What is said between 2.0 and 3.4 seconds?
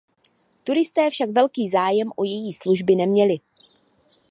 o její služby neměli.